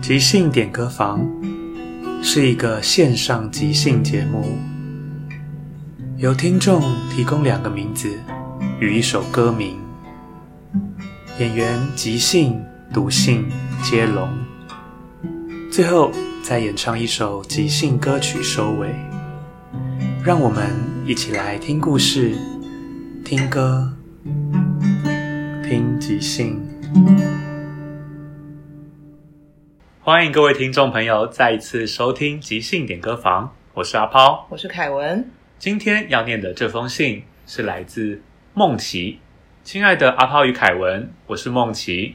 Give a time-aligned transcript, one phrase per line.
[0.00, 1.20] 即兴点歌房
[2.22, 4.58] 是一个线上即兴节目，
[6.16, 8.08] 由听众提供两个名字
[8.80, 9.76] 与一首歌名，
[11.38, 12.58] 演员即兴、
[12.92, 13.46] 读兴
[13.82, 14.28] 接龙，
[15.70, 16.10] 最后
[16.48, 18.88] 再演唱一首即兴歌曲收尾。
[20.24, 20.66] 让我们
[21.04, 22.34] 一起来听故事、
[23.22, 23.92] 听歌、
[25.62, 26.58] 听即兴。
[30.00, 35.30] 欢迎各位听众朋友再一次收听即兴点歌房，我是阿抛，我是凯文。
[35.58, 38.22] 今天要念的这封信是来自
[38.54, 39.18] 梦琪，
[39.62, 42.14] 亲爱的阿抛与凯文，我是梦琪。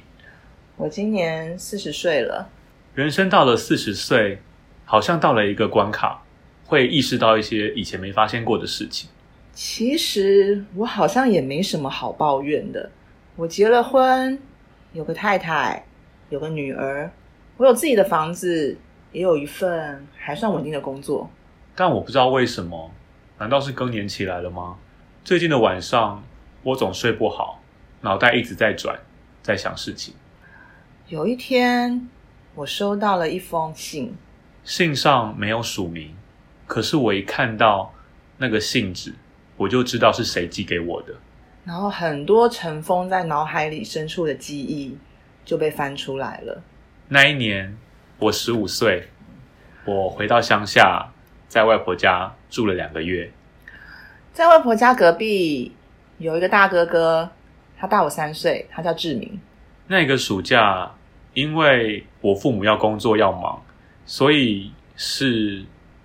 [0.75, 2.49] 我今年四十岁了，
[2.95, 4.39] 人生到了四十岁，
[4.85, 6.21] 好像到了一个关卡，
[6.63, 9.09] 会意识到一些以前没发现过的事情。
[9.51, 12.91] 其实我好像也没什么好抱怨的。
[13.35, 14.37] 我结了婚，
[14.91, 15.83] 有个太太，
[16.29, 17.11] 有个女儿。
[17.57, 18.77] 我有自己的房子，
[19.11, 21.31] 也有一份还算稳定的工作，
[21.73, 22.91] 但我不知道为什么，
[23.39, 24.77] 难道是更年期来了吗？
[25.23, 26.23] 最近的晚上，
[26.61, 27.59] 我总睡不好，
[28.01, 28.99] 脑袋一直在转，
[29.41, 30.13] 在想事情。
[31.07, 32.07] 有一天，
[32.55, 34.15] 我收到了一封信，
[34.63, 36.15] 信上没有署名，
[36.67, 37.91] 可是我一看到
[38.37, 39.15] 那个信纸，
[39.57, 41.15] 我就知道是谁寄给我的。
[41.65, 44.95] 然后很多尘封在脑海里深处的记忆
[45.43, 46.61] 就被翻出来了。
[47.07, 47.75] 那一年，
[48.19, 49.07] 我十五岁，
[49.85, 51.11] 我回到乡下，
[51.47, 53.31] 在外婆家住了两个月。
[54.31, 55.73] 在外婆家隔壁
[56.17, 57.31] 有一个大哥哥，
[57.77, 59.39] 他大我三岁，他叫志明。
[59.87, 60.91] 那个暑假，
[61.33, 63.61] 因为我父母要工作要忙，
[64.05, 65.63] 所以是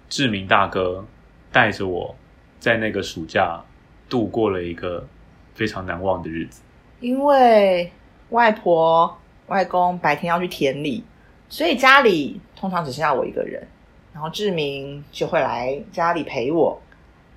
[0.09, 1.05] 志明大哥
[1.53, 2.15] 带着我
[2.59, 3.63] 在那个暑假
[4.09, 5.07] 度过了一个
[5.55, 6.63] 非常难忘的日子。
[7.01, 7.93] 因为
[8.31, 9.17] 外婆。
[9.49, 11.03] 外公白天要去田里，
[11.49, 13.67] 所以家里通常只剩下我一个人。
[14.13, 16.79] 然后志明就会来家里陪我，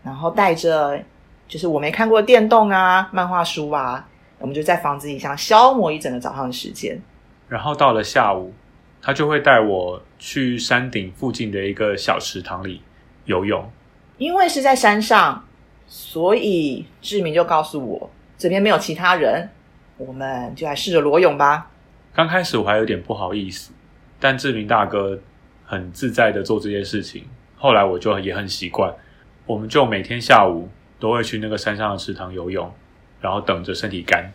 [0.04, 1.02] 然后带着
[1.48, 4.06] 就是我没看过电动啊、漫画书啊，
[4.40, 7.02] 我们就在房子里像消磨一整个早上的时间。
[7.52, 8.54] 然后到了下午，
[9.02, 12.82] 他就会带我去山顶附近的一个小池塘里
[13.26, 13.70] 游泳。
[14.18, 15.46] 因为是在山上，
[15.86, 19.50] 所以志明就告诉我这边没有其他人，
[19.98, 21.70] 我们就来试着裸泳吧。
[22.14, 23.74] 刚开始我还有点不好意思，
[24.18, 25.20] 但志明大哥
[25.66, 27.26] 很自在的做这件事情。
[27.58, 28.96] 后来我就也很习惯，
[29.46, 30.70] 我们就每天下午
[31.02, 32.74] 都会去那个山上的池塘游泳，
[33.20, 34.32] 然后等着身体干。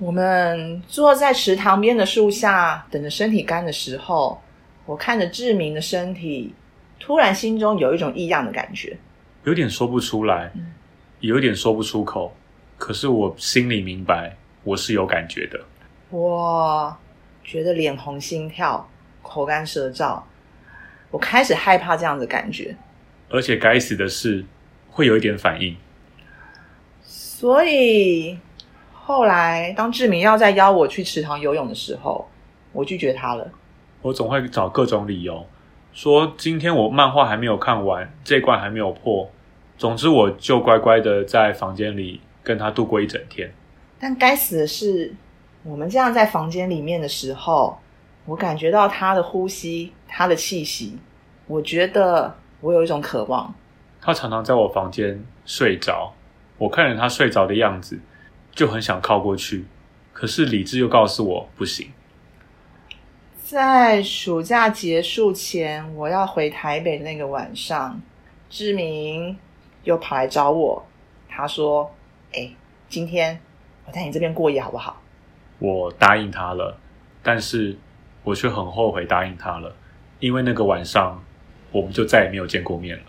[0.00, 4.40] 我们坐在池塘边的树下，等着身体干的时候，
[4.86, 6.54] 我看着志明的身体，
[6.98, 8.96] 突然心中有一种异样的感觉，
[9.44, 10.50] 有点说不出来，
[11.20, 12.34] 有点说不出口，
[12.78, 15.60] 可是我心里明白，我是有感觉的。
[16.08, 16.96] 我
[17.44, 18.88] 觉得脸红心跳，
[19.20, 20.22] 口干舌燥，
[21.10, 22.74] 我开始害怕这样的感觉，
[23.28, 24.42] 而且该死的是
[24.88, 25.76] 会有一点反应。
[27.02, 28.38] 所以
[29.10, 32.28] 后来当志明要再邀我去池塘游泳的时候，
[32.72, 33.44] 我拒绝他了。
[34.02, 35.44] 我总会找各种理由，
[35.92, 39.28] 说今天我漫画还没有看完，这关还没有破。
[39.76, 43.52] 总之，我就乖乖的在房间里跟他度过一整天。
[43.98, 45.12] 但该死的是，
[45.64, 47.76] 我们这样在房间里面的时候，
[48.26, 50.96] 我感觉到他的呼吸，他的气息。
[51.48, 53.52] 我觉得我有一种渴望。
[54.00, 56.12] 他常常在我房间睡着，
[56.58, 57.98] 我看着他睡着的样子，
[58.60, 59.64] 就很想靠过去。
[60.12, 61.90] 可是理智又告诉我不行。
[63.42, 67.98] 在暑假结束前，我要回台北的那个晚上，
[68.50, 69.34] 志明
[69.84, 70.86] 又跑来找我。
[71.26, 71.90] 他说
[72.36, 72.50] ：“哎，
[72.90, 73.40] 今天
[73.86, 75.00] 我在你这边过夜好不好？”
[75.58, 76.78] 我答应他了，
[77.22, 77.78] 但是
[78.22, 79.74] 我却很后悔答应他了，
[80.18, 81.24] 因为那个晚上
[81.72, 83.04] 我们就再也没有见过面了。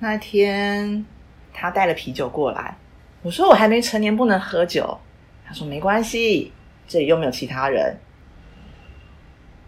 [0.00, 1.06] 那天
[1.54, 2.76] 他带了啤酒过来，
[3.22, 4.98] 我说我还没成年，不能喝酒。
[5.44, 6.52] 他说没关系，
[6.88, 7.98] 这里又没有其他人。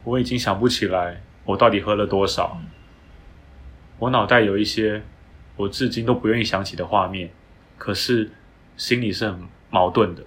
[0.04, 2.58] 我已经想不起来我到底喝了多少，
[3.98, 5.02] 我脑袋有一些
[5.56, 7.30] 我至今都不愿意想起的画面，
[7.76, 8.30] 可是
[8.76, 9.40] 心里是很
[9.70, 10.22] 矛盾的。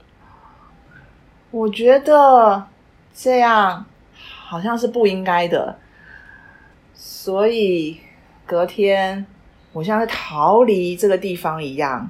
[1.50, 2.68] 我觉得
[3.14, 5.80] 这样好像是不应该的，
[6.94, 8.00] 所以
[8.46, 9.26] 隔天
[9.74, 12.10] 我像是逃离这个地方一样，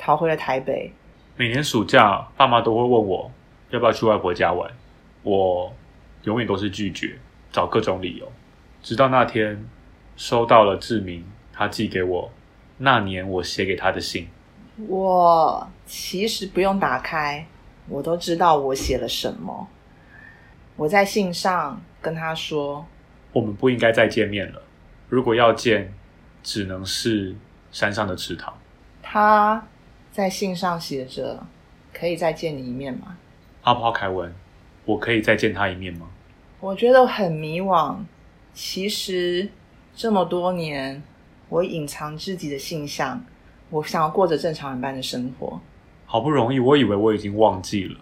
[0.00, 0.90] 逃回了台北。
[1.36, 3.30] 每年暑假，爸妈都会问我
[3.68, 4.70] 要不要去外婆家玩，
[5.22, 5.72] 我。
[6.24, 7.18] 永远都是拒绝，
[7.50, 8.30] 找各种理由，
[8.82, 9.64] 直到那天
[10.18, 12.30] 收到了志明他寄给我
[12.76, 14.28] 那年我写给他的信。
[14.86, 17.46] 我其实不用打开，
[17.88, 19.66] 我都知道我写了什么。
[20.76, 22.84] 我在信上跟他说
[23.32, 24.60] ：“我们不应该再见面了。
[25.08, 25.90] 如果要见，
[26.42, 27.34] 只能是
[27.72, 28.52] 山上的池塘。”
[29.02, 29.66] 他
[30.12, 31.46] 在信上写着
[31.92, 33.16] ：“可以再见你一面吗？”
[33.62, 34.32] 阿抛凯文。
[34.86, 36.08] 我可以再见他一面吗？
[36.58, 37.96] 我觉得很迷惘。
[38.52, 39.48] 其实
[39.94, 41.00] 这么多年，
[41.48, 43.24] 我隐藏自己的性向，
[43.68, 45.60] 我想要过着正常人般的生活。
[46.06, 48.00] 好不容易，我以为我已经忘记了，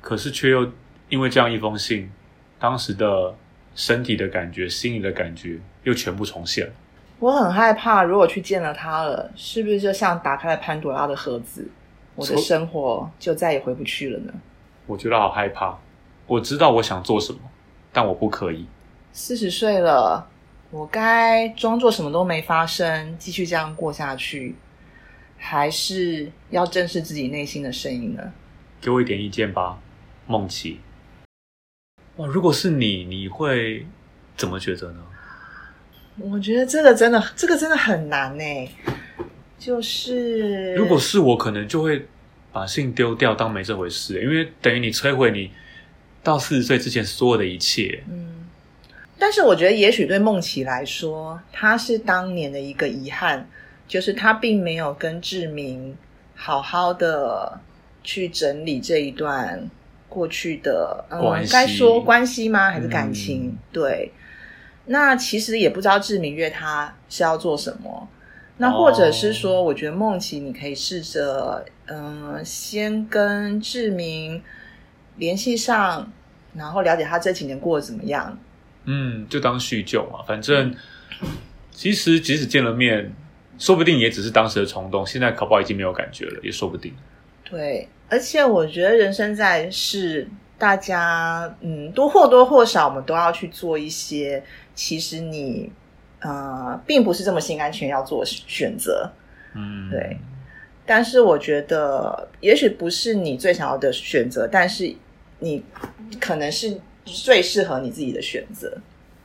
[0.00, 0.72] 可是却又
[1.08, 2.10] 因为这样一封信，
[2.58, 3.36] 当时的
[3.76, 6.72] 身体的感觉、心里的感觉又全部重现了。
[7.20, 11.68] 我很害怕，如果去见了他了，是不是就像打开了潘多拉的盒子，
[12.14, 14.32] 我的生活就再也回不去了呢？
[14.86, 15.76] 我觉得好害怕。
[16.26, 17.40] 我知道我想做什么，
[17.92, 18.66] 但我不可以。
[19.12, 20.28] 四十岁了，
[20.70, 24.54] 我该装作什么都没发生，继续这样过下去，
[25.36, 28.32] 还是要正视自己内心的声音呢？
[28.80, 29.78] 给我一点意见吧，
[30.26, 30.80] 梦琪。
[32.16, 33.86] 哇，如果是你，你会
[34.36, 35.02] 怎么觉得呢？
[36.20, 38.70] 我觉得这个真的，这个真的很难呢。
[39.58, 42.06] 就是，如果是我，可能就会
[42.52, 45.50] 把信丢掉，当没这回事，因为等于你摧毁你。
[46.20, 48.46] 到四十岁之前所有的一切，嗯，
[49.18, 53.48] 但是我觉得也许对梦琪来说，他是当年的一个遗憾，
[53.86, 55.96] 就是他并没有跟志明
[56.34, 57.58] 好好的
[58.02, 59.70] 去整理这一段
[60.06, 62.72] 过去的嗯，该说关系吗？
[62.72, 63.56] 还是感情？
[63.72, 64.12] 对，
[64.88, 68.08] 那其实也不知道志明约他是要做什么，
[68.58, 74.42] 那或者是说，我觉得梦琪你可以试着嗯，先跟志明。
[75.16, 76.12] 联系上，
[76.54, 78.38] 然后了解他这几年过得怎么样。
[78.84, 80.22] 嗯，就当叙旧嘛。
[80.24, 80.72] 反正
[81.72, 83.12] 其实即使见了面，
[83.58, 85.04] 说不定也只是当时的冲动。
[85.04, 86.94] 现在考不好已经没有感觉了，也说不定。
[87.42, 94.40] 对，而且我觉得人生在世，大家嗯，多或多或少，我们都要去做一些
[94.78, 95.72] 其实你
[96.20, 99.10] 呃，并不是这么心甘情愿要做选择。
[99.56, 100.16] 嗯，对。
[100.86, 104.94] 但是我觉得，也许不是你最想要的选择，但是。
[105.40, 105.62] 你
[106.18, 108.76] 可能是最适合你自己的选择。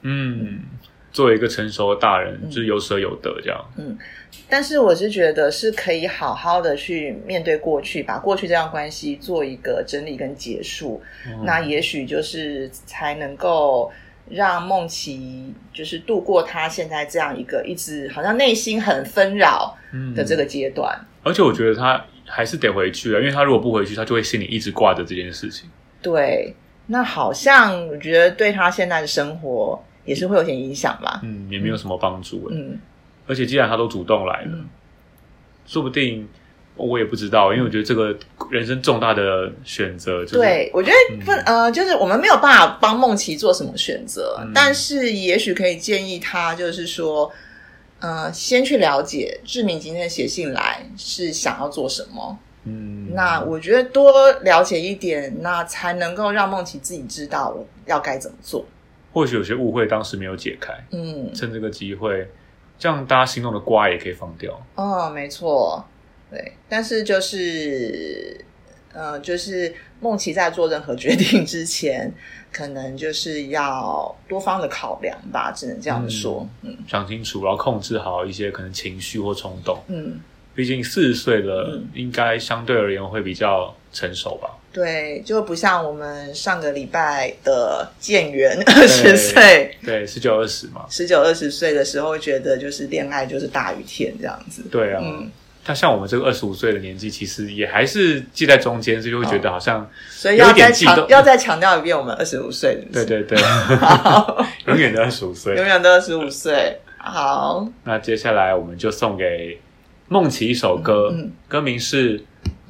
[0.03, 0.59] 嗯，
[1.11, 3.65] 作为一个成熟的大人，就是有舍有得这样。
[3.79, 3.97] 嗯，
[4.47, 11.01] 但是我是觉得是可以好好的去面对过去，把过去这段关系做一个整理跟结束。
[11.43, 13.91] 那也许就是才能够
[14.29, 19.77] 让梦琪就是度过他现在这样一个一直好像内心很纷扰
[20.15, 20.97] 的这个阶段。
[21.23, 25.69] 而且我觉得他还是得回去了，因为他如果不回去，他就会心里一直挂着这件事情。
[26.01, 26.55] 对，
[26.87, 31.21] 那好像我觉得对他现在的生活也是会有点影响吧。
[31.23, 32.49] 嗯，也没有什么帮助。
[32.51, 32.77] 嗯，
[33.27, 34.57] 而且既然他都主动来了，
[35.65, 36.27] 说不定
[36.75, 38.15] 我也不知道，因为我觉得这个
[38.49, 47.31] 人生重大的选择，对我觉得不呃，就是我们没有办法帮梦琪做什么选择，但是也许可以建议他，就是说，
[47.99, 52.39] 呃，先去了解志明今天写信来是想要做什么。
[52.65, 58.65] 嗯，那我觉得多了解一点，那才能够让梦琪自己知道我要该怎么做。
[59.11, 62.27] 或许有些误会当时没有解开，嗯，趁这个机会，
[62.79, 64.59] 这样大家心中的瓜也可以放掉。
[64.75, 65.85] 哦，没错，
[66.33, 66.53] 对。
[66.67, 68.43] 但是就是，
[68.93, 72.11] 呃，就是梦琪在做任何决定之前，
[72.51, 76.47] 可能就是要多方的考量吧，只能这样说。
[76.63, 79.81] 嗯想清楚，然后控制好一些可能情绪或冲动。
[79.87, 80.19] 嗯，
[80.53, 84.49] 毕竟四十岁了，嗯应该相对而言会比较成熟吧。
[84.73, 89.77] 对，就不像我们上个礼拜的建元 二十岁。
[89.85, 90.85] 对，十九二十嘛。
[90.89, 94.63] 十九二十岁的时候，会觉得就是恋爱就是大雨天这样子。
[94.71, 95.31] 对啊，嗯，
[95.65, 103.43] 他像我们这个二十五岁的年纪，其实也还是记在中间，所以就会觉得好像，所以要再点悸动强要再强调一遍，我们二十五岁，是不是对对对，
[104.67, 105.55] 永远的二十五岁。
[105.55, 106.77] 永远都二十五岁。
[106.97, 109.59] 好，那接下来我们就送给
[110.07, 112.19] 梦琪一首歌，嗯嗯歌名是《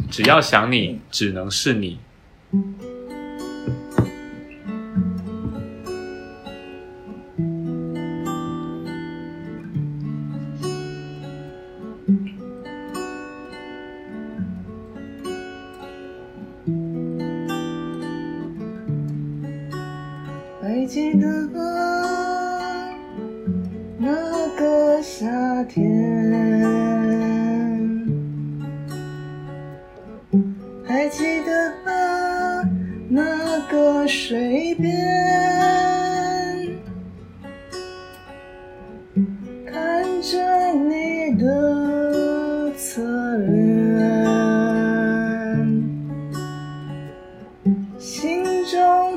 [0.09, 1.99] 只要想你，只能是你》。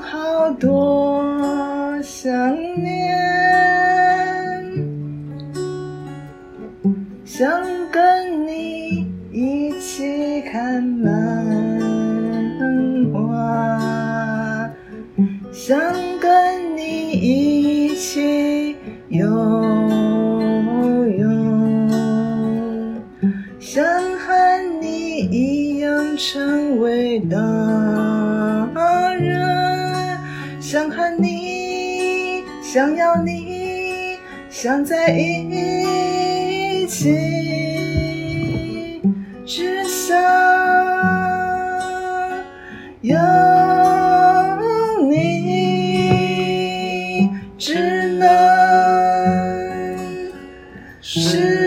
[0.08, 2.30] 好多想
[2.80, 3.25] 念，
[32.76, 34.18] 想要你，
[34.50, 39.00] 想在一起，
[39.46, 40.14] 只想
[43.00, 43.16] 有
[45.08, 48.28] 你，只能
[51.00, 51.65] 是。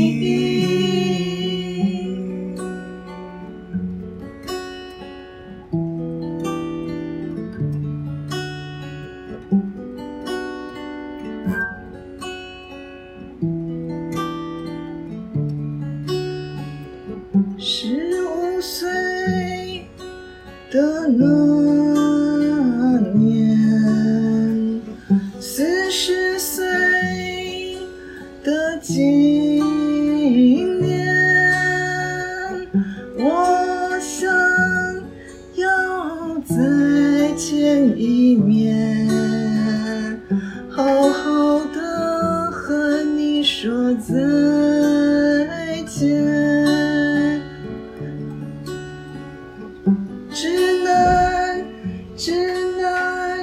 [0.00, 0.39] 你。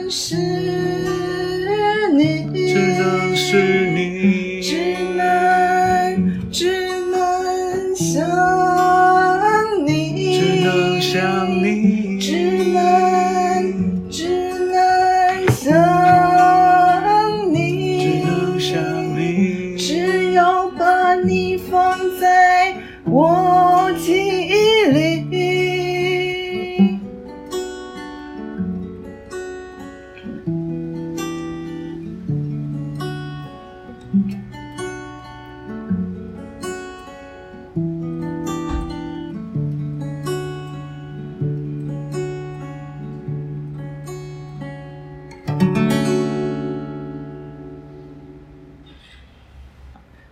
[0.10, 0.57] 是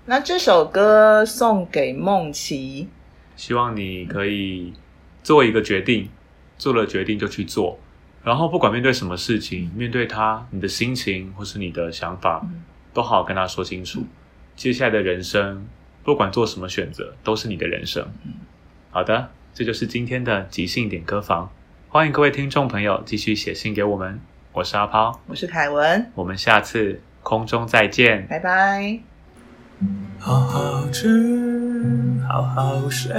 [0.08, 2.88] 那这首歌送给梦琪，
[3.36, 4.72] 希望你可以
[5.24, 6.08] 做一个决定，
[6.58, 7.80] 做了决定就去做，
[8.24, 14.04] 然后不管面对什么事情，面对他，你的心情或是你的想法，嗯都好好跟他说清楚。
[14.56, 15.66] 接下来的人生，
[16.04, 18.08] 不管做什么选择，都是你的人生。
[18.92, 21.52] 好的，这就是今天的即兴点歌房，
[21.90, 24.22] 欢迎各位听众朋友继续写信给我们。
[24.54, 28.26] 我是阿抛，我是凯文，我们下次空中再见。
[28.28, 29.15] 拜拜。
[30.20, 33.14] 好好吃，好好睡，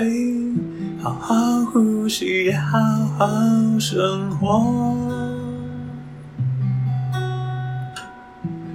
[1.01, 1.35] 好好
[1.67, 2.79] 呼吸，也好
[3.17, 3.27] 好
[3.79, 4.97] 生活。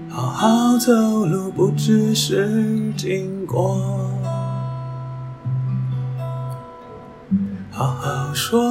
[0.09, 0.91] 好好走
[1.25, 3.77] 路，不只是经过。
[7.71, 8.61] 好好说，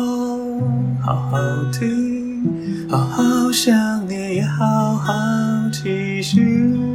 [1.02, 1.38] 好好
[1.72, 5.12] 听，好好想念，也好好
[5.72, 6.89] 期许。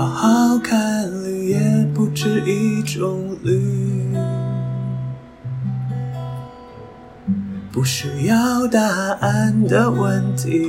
[0.00, 3.60] 好好看绿，也不止一种绿。
[7.70, 8.80] 不需要答
[9.20, 10.66] 案的问题，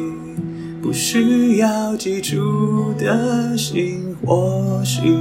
[0.81, 5.15] 不需要记住的心，或许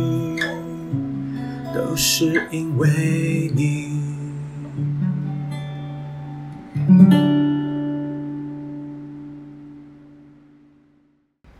[1.72, 3.90] 都是因为你。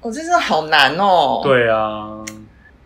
[0.01, 2.10] 哦，这真的好难哦。，对啊，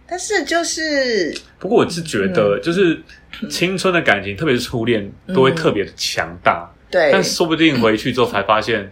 [0.06, 3.02] 但是就是不过我是觉得，就是
[3.48, 6.70] 青春的感情，特别是初恋，都会特别的强大。
[6.90, 8.90] 对，但说不定回去之后才发现，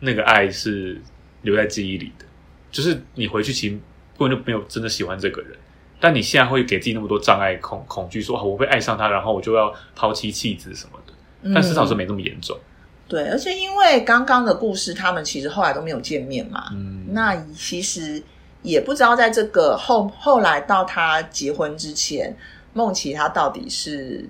[0.00, 1.00] 那个爱是
[1.42, 2.24] 留在记忆里的。
[2.70, 3.78] 就是你回去其实
[4.18, 5.52] 根本就没有真的喜欢这个人，
[6.00, 11.12] 但你现在会给自己那么多障碍、恐恐惧，说、啊、我会爱上他，然后我就要抛弃妻子什么的。
[11.54, 12.58] 但事实上是没那么严重。
[13.06, 18.20] 对，而且因为刚刚的故事，他们其实后来都没有见面嘛，嗯，那其实
[18.64, 22.34] 也不知道在这个后后来到他结婚之前，
[22.72, 24.28] 梦琪他到底是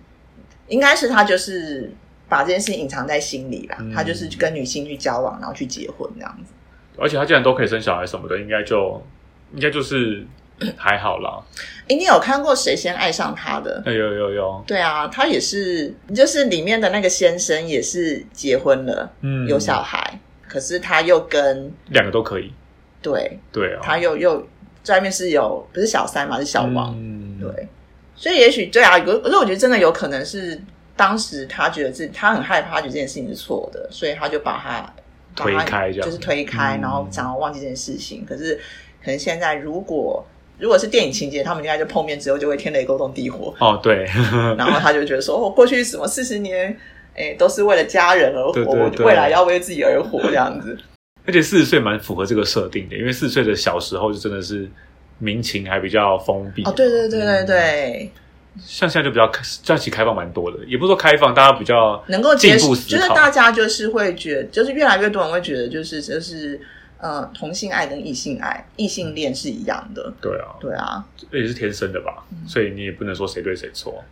[0.69, 1.91] 应该是他就是
[2.29, 6.53] 把这件事情隐藏在心里啦，嗯他就是跟女性去交往，然后去结婚这样子。
[6.99, 9.01] 而且他既然都可以生小孩什么的，应该就
[9.55, 10.27] 应该就是
[10.77, 11.41] 还好啦。
[11.89, 13.83] 诶，你有看过谁先爱上他的？
[13.87, 20.19] 哎有有有，对啊，他也是，就是里面的那个先生也是结婚了，嗯，有小孩，
[20.49, 22.53] 可是他又跟两个都可以。
[23.05, 24.45] 对对啊，他又又
[24.83, 27.69] 在外面是有不是小三嘛，是小王，嗯，对，
[28.17, 30.61] 所以也许对啊，有，可是我觉得真的有可能是
[30.97, 34.81] 当时他觉得自他很害怕，觉得这件事情是错的，所以他就把他
[35.37, 36.81] 把他推开就是推开，嗯。
[36.81, 38.25] 然后想要忘记这件事情。
[38.27, 38.55] 可是
[39.05, 40.25] 可能现在如果
[40.59, 44.05] 如果是电影情节，他们应该就碰面之后就会天雷勾动地火，哦对，
[44.57, 46.77] 然后他就觉得说，哦，过去什么四十年，
[47.17, 49.07] 哎，都是为了家人而活，对对对。
[49.07, 50.79] 未来要为自己而活这样子。
[51.27, 54.69] 而且四十岁蛮符合这个设定的，因为四十岁的小时候就真的是
[55.19, 56.63] 民情还比较封闭。
[56.65, 58.13] 哦，对对对对嗯对，
[58.61, 62.97] 像现在就比较开，假期开放蛮多的，也不是说开放，大家比较能够进步思考。
[62.97, 66.61] 就是大家就是会觉得，就是越来越多人会觉得，就是就是
[66.99, 71.05] 呃，同性爱跟异性爱、异性恋是一样的，对啊，对啊。
[71.31, 74.05] 这也是天生的吧，嗯所以你也不能说谁对谁错。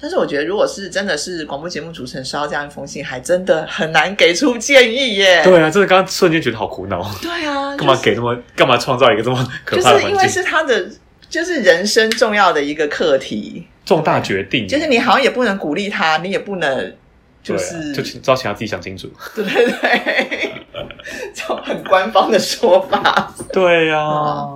[0.00, 5.42] 但是我觉得，如果是真的是广播节目主持人收到这样一封信，还真的很难给出建议耶。
[5.44, 10.26] 对啊，真的刚刚瞬间觉得好苦恼，对啊，干嘛就是给这么干嘛创造一个这么可就是因为？
[10.26, 10.88] 是他的，
[11.28, 16.94] 就是人生重要的一个课题，重大决定，就是你好像也不能鼓励他，你也不能
[17.42, 19.10] 就是啊就请招请他自己想清楚。
[19.34, 20.52] 对对对，
[21.34, 23.34] 这种很官方的说法。
[23.52, 24.48] 对呀、啊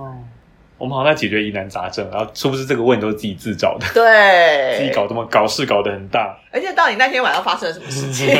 [0.77, 6.37] 我们好像在解决疑难杂症，然后殊不知这个问题都是自己自找的，对，自己搞这么搞事搞得很大。
[6.51, 8.27] 而且到底那天晚上发生了什么事情？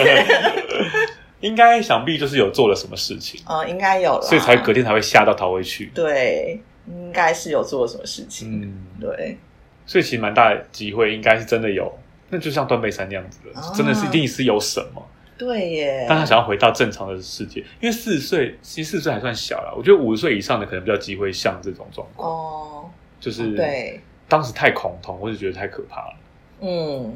[1.42, 5.92] 应该想必就是有做了什么事情，呃，应该有了，所以才隔天才会吓到逃回去。
[5.94, 8.62] 对，应该是有做了什么事情。
[8.62, 9.38] 嗯，对，
[9.86, 11.92] 所以其实蛮大的机会，应该是真的有，
[12.30, 15.06] 那就像断背山那样子的，哦真的是一定是有什么，
[15.38, 16.06] 对耶。
[16.08, 26.14] 但他想要回到正常的世界，因为四十岁其实四十岁还算小了，我觉得五十岁以上的可能比较机会像这种状况，哦，就是对，当时太恐同或是觉得太可怕了，
[26.62, 27.14] 嗯，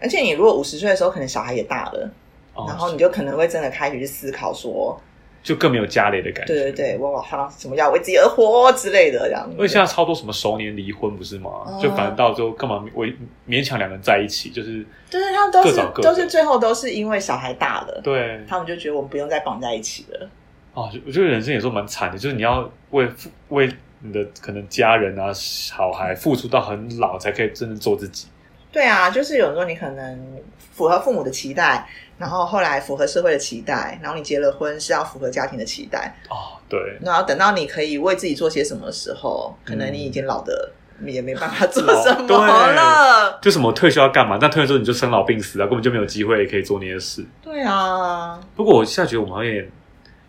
[0.00, 2.10] 而且你如果五十岁的时候，可能小孩也大了，
[2.54, 5.00] 哦然后你就可能会真的开始去思考说，
[5.44, 6.54] 就更没有家里的感觉。
[6.54, 9.52] 对对对，我晚上什么要为自己而活之类的，这样子。
[9.52, 11.50] 因为现在超多什么熟年离婚不是吗？
[11.66, 13.14] 哦就反正到最后干嘛为
[13.46, 20.28] 勉强两个人在一起，就是对对，他们都是都是最后都是因为小孩大了，对他们就觉得我们不用再绑在一起了。
[20.72, 28.26] 哦，我觉得人生有时候蛮惨的，就是你要为付为你的可能家人啊小孩付出到很老，才可以真正做自己。
[28.74, 40.72] 对啊，就是有时候你可能符合父母的期待，然后后来符合社会的期待，然后你结了婚是要符合家庭的期待，哦，对，然后等到你可以为自己做些什么的时候，可能你已经老的
[41.06, 43.38] 也没办法做什么对了。
[43.40, 44.36] 就什么退休要干嘛？
[44.40, 47.24] 但退休之后你就生老病死啊，根本就没有机会可以做那些事。
[47.42, 49.52] 对啊，不过我现在觉得我们好像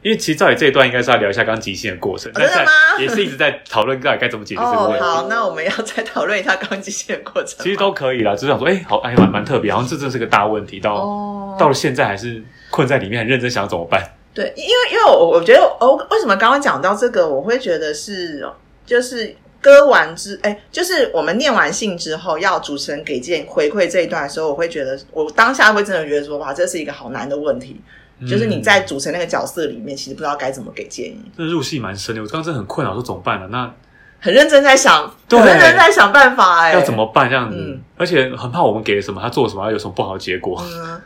[0.06, 5.04] 因为其实照理这一段应该是要聊一下刚刚即兴的过程，但是真的吗也是一直在讨论到底该怎么解决这个哦问，题。
[5.04, 7.64] 好，那我们要再讨论一下刚极限的过程。
[7.64, 12.40] 其实都可以啦，只是想说，哎、好，哎，蛮蛮特别，好像这真是个大问题，到、哦到了现在还是
[12.70, 14.04] 困在里面，很认真想怎么办。
[14.32, 18.48] 对，因为因为我我觉得哦，为什么刚刚讲到这个，我会觉得是
[18.86, 27.82] 就是歌完之哎，就是我们念完信之后，要主持人给建回馈这一段的时候，我会觉得我当下会真的觉得说，哇，这是一个好难的问题，
[28.22, 33.74] 就是你在主持那个角色里面，其实不知道该怎么给建议，这入戏蛮深的，我刚刚真的很困扰，说怎么办呢、那
[34.20, 37.58] 很认真在想，对很认真在想办法，哎，要怎么办这样子？
[37.60, 40.62] 嗯而且很怕我们给了什么，他做了什么，有什么不好的结果。
[40.66, 41.02] 嗯，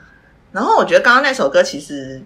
[0.52, 2.22] 然后我觉得刚刚那首歌其实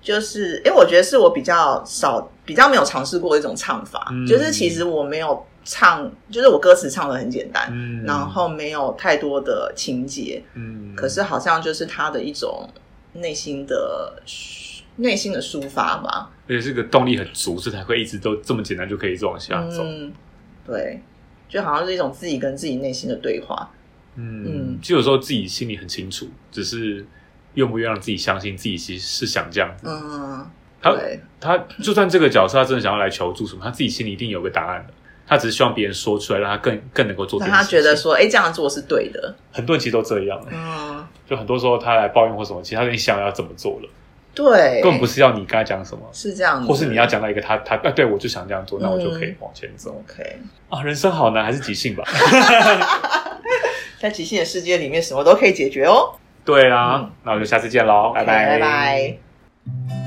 [0.00, 12.68] 就是，因为我觉得是我比较少、比较没有尝试过一种唱法，嗯就是其实我没有唱，就是我歌词唱的很简单，嗯然后没有太多的情节，嗯，可是好像就是他的一种
[13.14, 14.22] 内心的
[14.96, 16.30] 内心的抒发吧。
[16.48, 19.82] 而且是个动力很足，所以才会一直都这么简单就可以一直往下走。
[19.84, 20.12] 嗯，
[20.66, 21.00] 对，
[21.48, 23.70] 就好像是一种自己跟自己内心的对话。
[24.14, 27.06] 嗯嗯其实有时候自己心里很清楚，只是
[27.54, 29.86] 愿不愿意让自己相信自己其实是想这样子。
[29.86, 30.46] 嗯，
[30.80, 30.96] 他，
[31.38, 34.94] 他就算这个角色他真的想要来求助什么，他自己心里一定有个答案的。
[35.28, 37.56] 他只是希望别人说出来，让他更更能够做这让。
[37.56, 39.34] 他觉得说，哎，这样做是对的。
[39.52, 43.88] 很多人其实都这样，嗯，就很多时候他来抱怨或什么，其实他已经想要怎么做了，
[44.34, 50.38] 对，根本不是要你跟他讲什么，是这样子，或是你要讲到一个他他啊，对我就想这样做，那我就可以嗯往前走 OK。
[50.70, 50.82] 啊。
[50.82, 52.04] 人生好难，还是即兴吧。
[54.00, 56.14] 在即兴的世界里面，什么都可以解决哦。
[56.44, 59.97] 对啊，嗯那我就下次见喽，拜 OK，拜拜。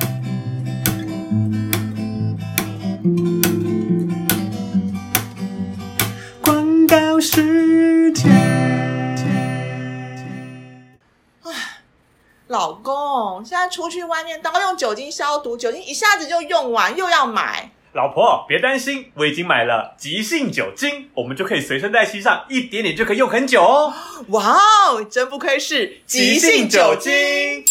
[12.52, 17.72] 老公，现在出去外面都要用酒精消毒，酒精一下子就用完，又要买。
[17.94, 23.94] 老婆，别担心，我已经买了急性酒精，我们就可以随身带吸上，一点点就可以用很久哦。
[24.32, 24.58] 哇
[24.90, 27.64] 哦，真不愧是急性酒精。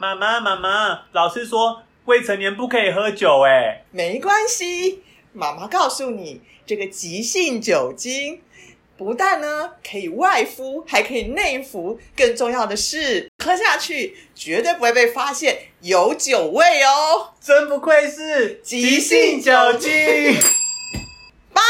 [0.00, 8.40] 妈妈，妈妈，老师说未成年不可以喝酒，哎，没关系，妈妈告诉你，这个急性酒精
[8.96, 17.34] 不但呢可以外敷，还可以内服，更重要的是喝下去绝对不会被发现有酒味哦。
[17.40, 19.90] 真不愧是急性酒精
[21.52, 21.62] 爸，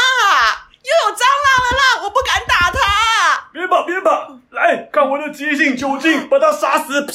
[0.81, 2.03] 又有蟑螂了啦！
[2.03, 3.49] 我不敢打它。
[3.53, 7.07] 别跑，别跑，来看我的急性酒精，把它杀死。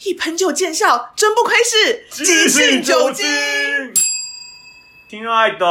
[0.00, 3.24] 一喷就见效，真不愧是急性酒精。
[5.08, 5.66] 亲爱的，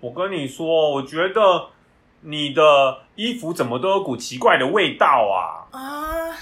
[0.00, 1.68] 我跟你说，我觉得
[2.22, 2.62] 你的
[3.14, 5.57] 衣服怎么都有股奇怪的味道啊！
[5.70, 6.36] 啊，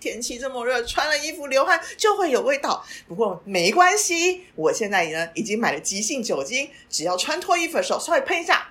[0.00, 2.84] 天气这么热，穿了衣服流汗就会有味道。
[3.06, 8.68] 不过没关系，我现在呢已经买了急性酒精，只要穿脱衣服的时候稍微喷一下，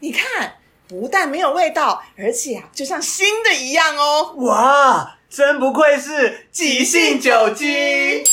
[0.00, 4.34] 你看，不但没有味道，而且啊就像新的一样哦。
[4.38, 8.24] 哇，真不愧是急性酒精。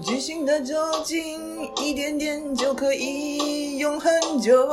[0.00, 4.68] 即兴的酒精，一点点就可以用很久。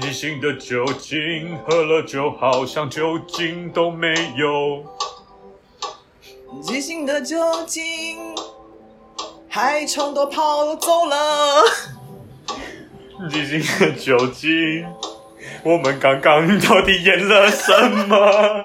[0.00, 4.84] 即兴的酒精，喝了就好像酒精都没有。
[6.66, 8.18] 巨星的酒精，
[9.48, 11.62] 害虫都跑走了。
[13.30, 14.84] 巨星的酒精，
[15.62, 17.72] 我们刚刚到底演了什
[18.08, 18.64] 么？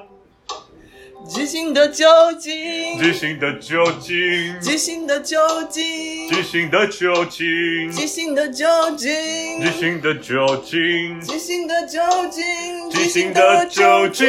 [1.46, 2.08] 即兴的酒
[2.40, 5.38] 精，即兴的酒精，即兴的酒
[5.70, 8.66] 精，即兴的酒精，即兴的酒
[8.98, 14.26] 精，即兴的酒精，即兴的酒精，即兴的酒精。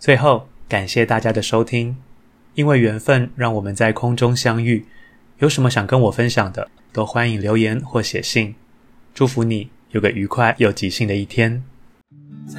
[0.00, 1.96] 最后，感谢大家的收听，
[2.56, 4.86] 因为缘分让我们在空中相遇。
[5.38, 8.56] 有什么想跟我分享的，都欢迎留言或写信。
[9.14, 11.62] 祝福你有个愉快又即兴的一天。
[12.48, 12.58] 在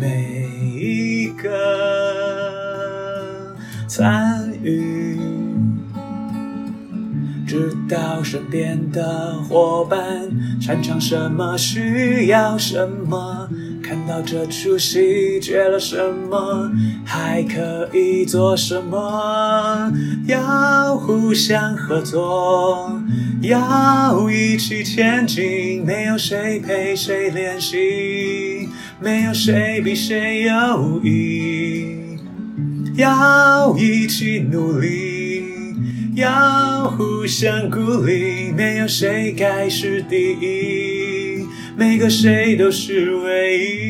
[0.00, 1.48] 每一个
[3.86, 5.18] 参与。
[7.46, 13.48] 知道身边的伙伴擅长什么，需要什么，
[13.82, 15.96] 看到这出戏缺了什
[16.30, 16.70] 么，
[17.04, 19.92] 还可以做什么，
[20.26, 22.88] 要互相合作，
[23.42, 27.76] 要一起前进，没有谁陪谁练习，
[29.02, 31.96] 没有谁比谁优异，
[32.96, 35.40] 要一起努力。
[36.16, 41.46] 要互相鼓励，没有谁该是第一，
[41.78, 43.89] 每个谁都是唯一。